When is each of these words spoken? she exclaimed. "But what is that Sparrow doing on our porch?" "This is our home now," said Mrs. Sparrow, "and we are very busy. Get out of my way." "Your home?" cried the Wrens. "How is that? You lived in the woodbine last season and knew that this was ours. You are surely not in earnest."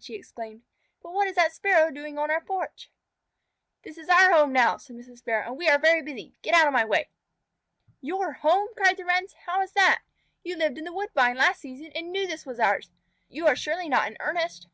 she 0.00 0.14
exclaimed. 0.14 0.62
"But 1.02 1.12
what 1.12 1.28
is 1.28 1.34
that 1.36 1.52
Sparrow 1.52 1.90
doing 1.90 2.16
on 2.16 2.30
our 2.30 2.40
porch?" 2.40 2.90
"This 3.82 3.98
is 3.98 4.08
our 4.08 4.32
home 4.32 4.50
now," 4.50 4.78
said 4.78 4.96
Mrs. 4.96 5.18
Sparrow, 5.18 5.48
"and 5.48 5.58
we 5.58 5.68
are 5.68 5.76
very 5.78 6.00
busy. 6.00 6.34
Get 6.40 6.54
out 6.54 6.66
of 6.66 6.72
my 6.72 6.82
way." 6.86 7.10
"Your 8.00 8.32
home?" 8.32 8.68
cried 8.74 8.96
the 8.96 9.04
Wrens. 9.04 9.34
"How 9.44 9.60
is 9.60 9.72
that? 9.72 10.00
You 10.42 10.56
lived 10.56 10.78
in 10.78 10.84
the 10.84 10.94
woodbine 10.94 11.36
last 11.36 11.60
season 11.60 11.92
and 11.94 12.10
knew 12.10 12.22
that 12.22 12.30
this 12.32 12.46
was 12.46 12.58
ours. 12.58 12.90
You 13.28 13.46
are 13.46 13.54
surely 13.54 13.90
not 13.90 14.06
in 14.08 14.16
earnest." 14.18 14.66